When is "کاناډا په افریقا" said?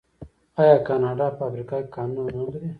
0.87-1.77